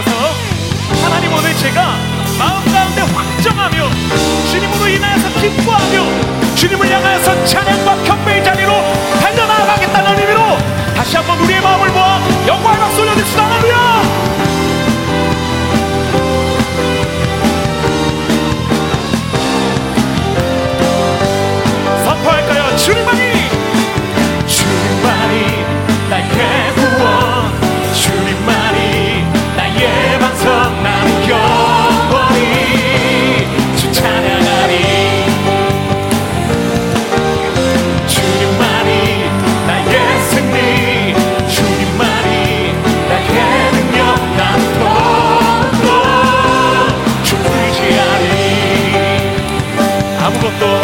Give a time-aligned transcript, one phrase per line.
[0.00, 0.34] 주셔서
[1.02, 1.96] 하나님 오늘 제가
[2.38, 3.90] 마음 가운데 확정하며
[4.50, 8.72] 주님으로 인하여서 기뻐하며 주님을 향하여서 찬양과 경배의 자리로
[9.20, 10.58] 달려나가겠다는 의미로
[10.94, 14.09] 다시 한번 우리의 마음을 모아 영광의 박수 올려드립시다 할렐루야
[50.30, 50.79] アムコット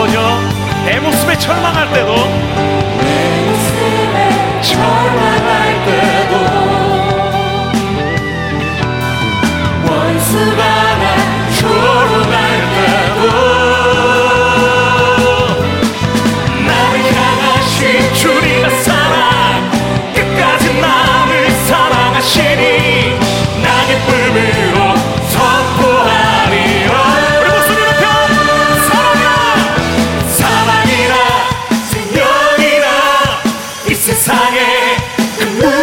[0.00, 0.18] 거죠.
[0.86, 2.14] 내 모습에 절망할 때도
[34.30, 35.79] 세상에.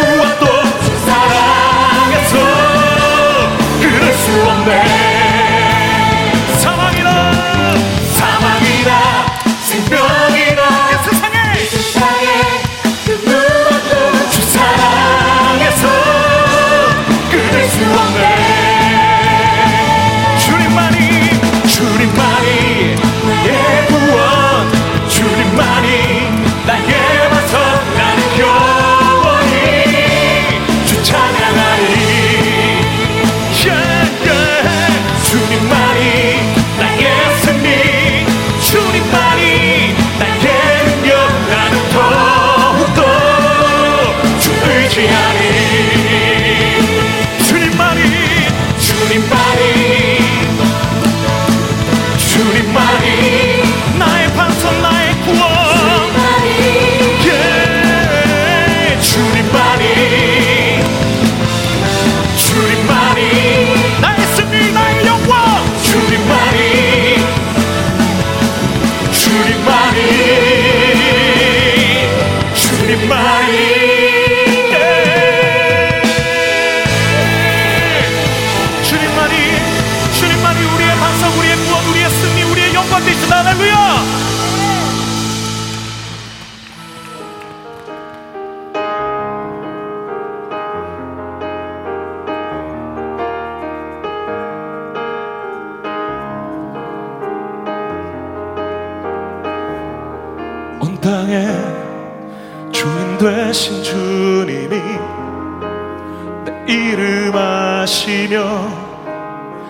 [107.88, 108.44] 하시며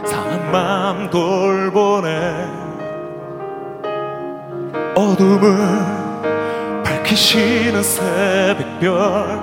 [0.04, 2.48] 상한 맘 돌보네.
[4.96, 9.38] 어둠을 밝히시는 새벽별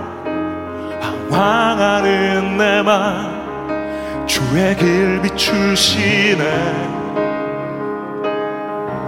[1.32, 6.44] 방황하는 내 맘 주의 길 비추시네.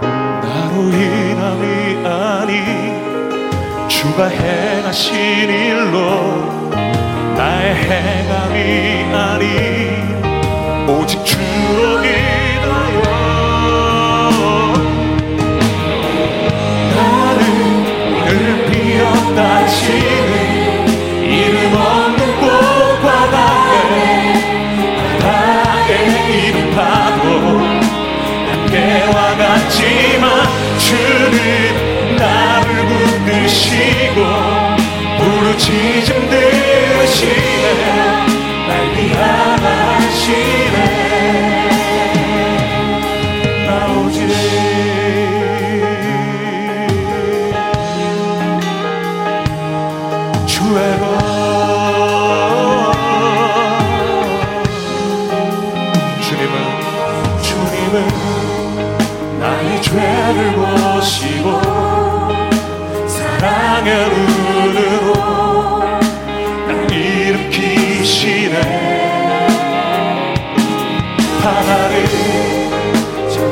[0.00, 6.67] 나로 인함이 아니 주가 행하신 일로
[7.38, 11.97] 나의 행함이 아니 오직 주여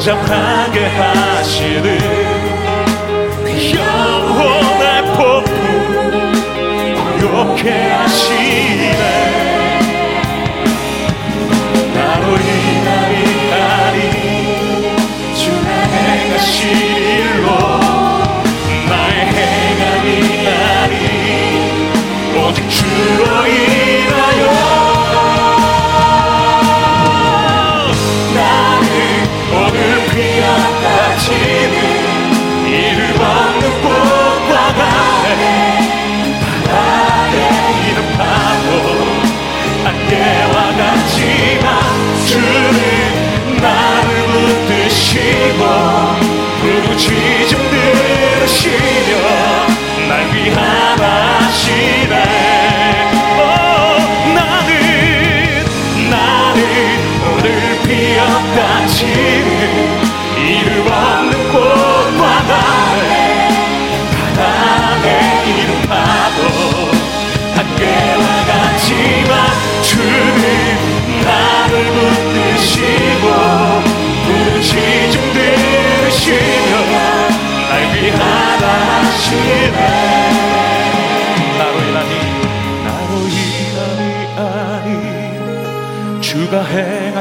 [0.06, 1.98] 잠잠하게 하시는
[3.74, 5.50] 영혼의 폭풍
[7.18, 8.35] 이렇게 하시는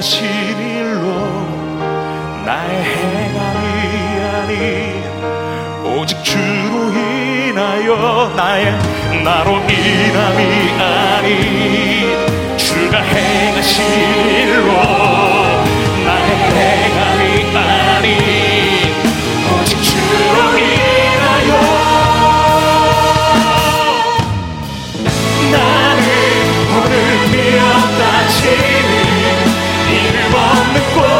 [0.05, 0.23] 하신
[0.59, 1.01] 일로
[2.45, 3.65] 나의 행함이
[4.21, 8.71] 아닌 오직 주로 인하여 나의
[9.23, 10.14] 나로 인
[30.75, 31.14] before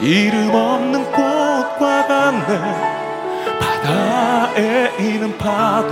[0.00, 2.96] 이름 없는 꽃과 같네.
[3.58, 5.88] 바다에 있는 파도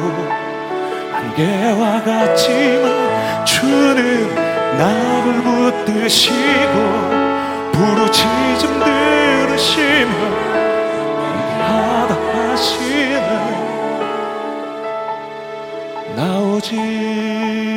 [1.15, 4.35] 안개와 같지만 주는
[4.77, 6.75] 나를 붙드시고
[7.73, 10.13] 부르짖음 들으시며
[11.61, 12.15] 하다
[12.51, 13.29] 하시네.
[16.17, 17.74] 나오지.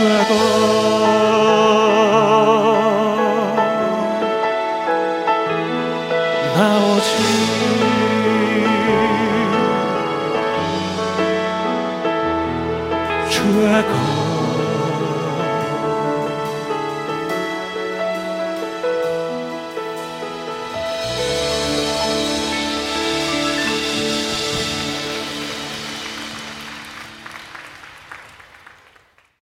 [0.00, 0.99] forever.